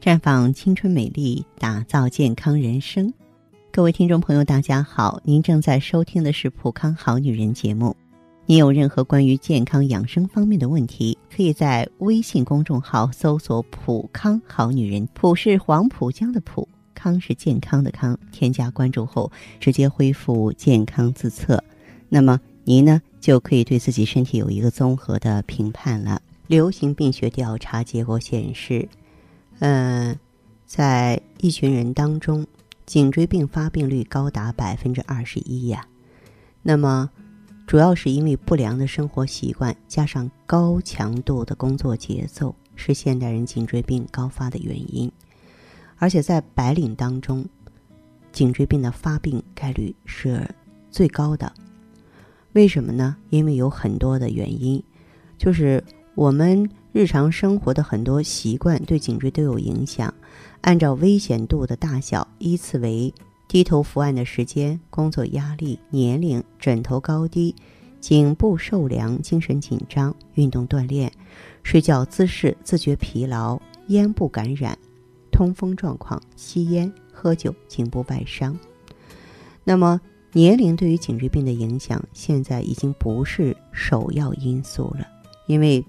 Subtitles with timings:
[0.00, 3.12] 绽放青春美丽，打造健康人生。
[3.70, 7.94] 各位听众朋友，大家好，您正在收听的是《普康好女人》节目。
[8.46, 18.18] 您有任何关于健康养生方面的问题，可以在微信公众号搜索“普康好女人”，普是黄浦江的浦，康是健康的康。
[18.32, 19.30] 添加关注后，
[19.60, 21.62] 直接恢复健康自测，
[22.08, 26.22] 那么您呢就可以对自己身体有一个综合的评判了。
[26.46, 28.88] 流行病学调查结果显示。
[29.60, 30.18] 嗯，
[30.64, 32.46] 在一群人当中，
[32.86, 35.86] 颈椎病发病率高达百分之二十一呀。
[36.62, 37.10] 那么，
[37.66, 45.12] 主要是因为不良的生活习惯加上高强度的工作节奏，是现代人颈椎病高发的原因。
[45.98, 47.44] 而且在白领当中，
[48.32, 50.48] 颈椎病的发病概率是
[50.90, 51.52] 最高的。
[52.54, 53.14] 为什么呢？
[53.28, 54.82] 因为有很多的原因，
[55.36, 56.66] 就是我们。
[56.92, 60.12] 日常生活的很多习惯对颈椎都有影响。
[60.62, 63.14] 按照危险度的大小，依次为：
[63.46, 67.54] 低头伏案的时间、工作压力、年龄、枕头高低、
[68.00, 71.10] 颈部受凉、精神紧张、运动锻炼、
[71.62, 74.76] 睡觉姿势、自觉疲劳、咽部感染、
[75.30, 78.58] 通风状况、吸烟、喝酒、颈部外伤。
[79.62, 80.00] 那么，
[80.32, 85.06] 年龄对于颈椎病的影响，现在已经不是首要因素了，
[85.46, 85.84] 因为。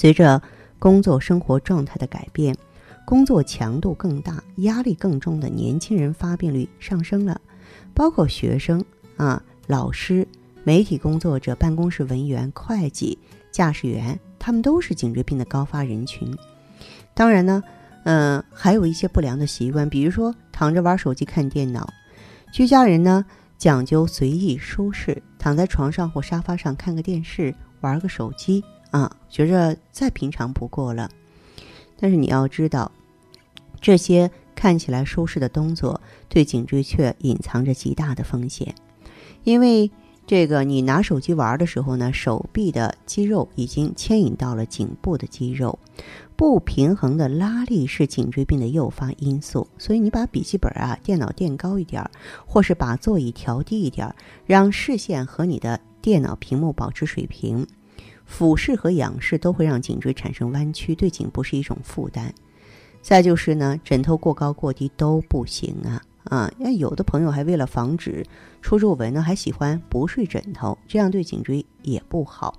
[0.00, 0.40] 随着
[0.78, 2.56] 工作生活状态的改变，
[3.04, 7.40] 工作强度更大、压力更重的年轻人发病率上升了，
[7.94, 8.80] 包括学生
[9.16, 10.24] 啊、老师、
[10.62, 13.18] 媒体工作者、办公室文员、会计、
[13.50, 16.32] 驾驶员，他们都是颈椎病的高发人群。
[17.12, 17.60] 当然呢，
[18.04, 21.92] 嗯，还有一些不良的习惯，比如说躺着玩手机、看电脑。
[22.52, 23.24] 居家人呢
[23.58, 28.62] 讲究随意舒适，躺在床上或沙发上看个电视、玩个手机。
[28.90, 31.10] 啊，觉着再平常不过了，
[31.98, 32.90] 但是你要知道，
[33.80, 38.74] 这些看起来舒适的动作，对颈椎却隐藏着极大的风险。
[39.44, 39.90] 因为
[40.26, 45.78] 这个，你拿手机玩的时候呢，手臂的肌肉已经牵引到了颈部的肌肉，
[46.36, 49.66] 不平衡的拉力是颈椎病的诱发因素。
[49.78, 52.04] 所以，你把笔记本啊、电脑垫高一点，
[52.44, 57.66] 或是把座椅调低一点，让视线和你的电脑屏幕保持水平。
[58.28, 62.32] 俯视和仰视都会让颈椎产生弯曲，对颈部是一种负担。
[63.00, 66.52] 再就是呢，枕头过高过低都不行啊啊！
[66.58, 68.24] 那有的朋友还为了防止
[68.60, 72.54] 出皱纹呢，还喜欢不睡枕头，这样对颈椎也不好。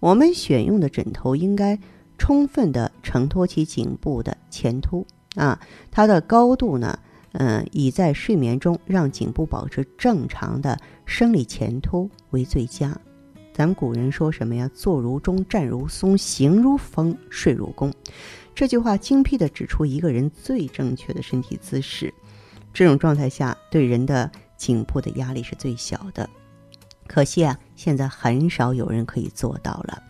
[0.00, 1.78] 我们选用的枕头应该
[2.18, 5.58] 充分的承托起颈部的前凸啊，
[5.90, 6.98] 它的高度呢，
[7.32, 12.96] 嗯，以在睡眠中让颈部保持正常的生理前凸为最佳。
[13.54, 14.68] 咱古人说什么呀？
[14.74, 17.94] 坐如钟，站如松，行如风，睡如弓。
[18.52, 22.12] 这句话精辟地指出一个人最正确的身体姿势。
[22.72, 26.28] 这种状态下，对人的颈部的压力是最小的。
[27.06, 30.02] 可惜啊，现在很少有人可以做到了。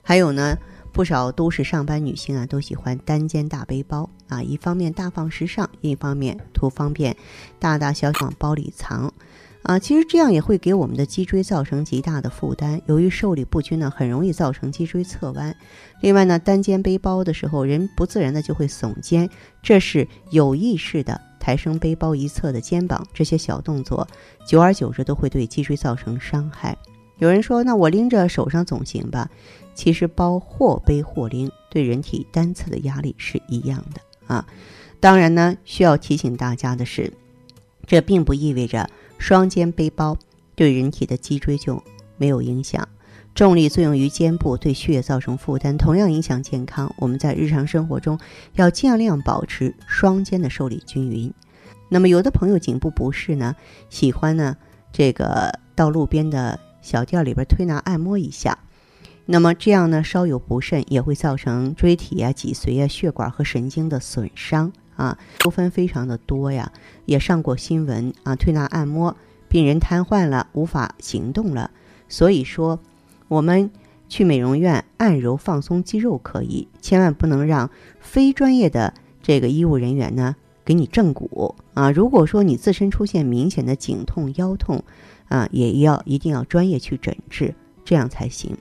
[0.00, 0.56] 还有呢，
[0.92, 7.16] 不少都市上班女性啊，都喜欢单肩大背包啊，一方面大方时尚，另一方面图方便，
[7.58, 9.12] 大大小小往包里藏。
[9.64, 12.80] 啊，其实这样也会给我们的脊椎造成极大的负担。
[12.86, 15.54] 由于受力不均呢，很容易造成脊椎侧弯。
[16.00, 19.28] 另外呢，单肩背包的时候，人不自然的就会耸肩，
[19.62, 23.06] 这是有意识的抬升背包一侧的肩膀。
[23.12, 24.08] 这些小动作，
[24.46, 26.74] 久而久之都会对脊椎造成伤害。
[27.18, 29.28] 有人说，那我拎着手上总行吧？
[29.74, 34.00] 其实包或背或拎，对人体单侧的压力是一样的
[34.34, 34.46] 啊。
[34.98, 37.12] 当然呢，需要提醒大家的是，
[37.86, 38.88] 这并不意味着。
[39.18, 40.16] 双肩背包
[40.54, 41.82] 对人体的脊椎就
[42.16, 42.88] 没有影响，
[43.34, 46.92] 重力作用于肩部，对血液造成负担，同样影响健康。
[46.98, 48.18] 我们在日常生活中
[48.54, 51.32] 要尽量保持双肩的受力均匀。
[51.88, 53.54] 那么，有的朋友颈部不适呢，
[53.90, 54.56] 喜欢呢
[54.92, 58.58] 这个到路边的小店里边推拿按摩一下，
[59.26, 64.72] 那么这样呢稍有不慎也会造成椎体啊、脊髓啊、血管和神经的损伤。
[64.98, 66.72] 啊，纠纷非常的多呀，
[67.06, 68.34] 也上过新闻啊。
[68.34, 69.16] 推拿按摩，
[69.48, 71.70] 病人瘫痪了，无法行动了。
[72.08, 72.80] 所以说，
[73.28, 73.70] 我们
[74.08, 78.92] 去美容院按揉放松肌肉可以，千万不能让非专业的
[79.22, 80.34] 这个医务人员呢
[80.64, 81.92] 给你正骨啊。
[81.92, 84.82] 如果说你自身出现明显的颈痛、腰痛
[85.28, 87.54] 啊，也要一定要专业去诊治，
[87.84, 88.56] 这样才行。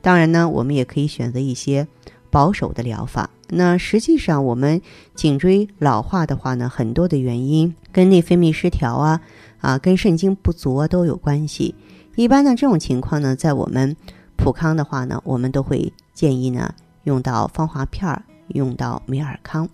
[0.00, 1.88] 当然呢，我们也可以选择一些
[2.30, 3.28] 保守的疗法。
[3.52, 4.80] 那实际上，我们
[5.14, 9.20] 颈椎老化的话呢，很多的原因跟内分泌失调啊，
[9.60, 11.74] 啊，跟肾精不足啊都有关系。
[12.16, 13.96] 一般呢，这种情况呢，在我们
[14.36, 16.74] 普康的话呢，我们都会建议呢，
[17.04, 19.68] 用到芳华片儿，用到美尔康。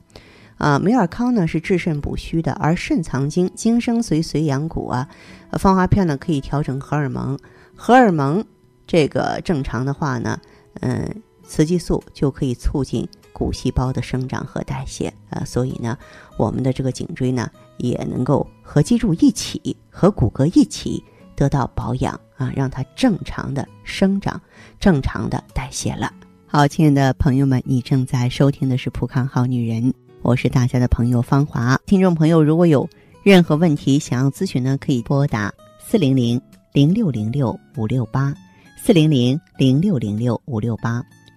[0.59, 5.09] 啊，美尔康呢是治肾补虚的，而肾藏精，精生髓，髓养骨啊。
[5.53, 7.39] 芳华片呢可以调整荷尔蒙，
[7.75, 8.43] 荷尔蒙
[8.87, 10.41] 这个正常的话呢，
[10.81, 15.45] 嗯，雌激素就可以促进骨细胞的生长和代谢啊。
[15.45, 15.99] 所以呢，
[16.39, 21.05] 我们的这个颈椎呢也能够和脊柱一起，和骨骼一起
[21.35, 24.41] 得到保养啊，让它正常的生长，
[24.81, 26.11] 正常的代谢了。
[26.47, 29.93] 好，亲爱的朋友们，你正在收听的是《普康好女人》。
[30.23, 32.89] 我是大家的朋友芳华，听众朋友如果有
[33.23, 36.41] 任何问题想要咨询呢，可以拨打四零零
[36.73, 38.35] 零六零六五六八
[38.83, 41.05] 四零零零六零六五六八，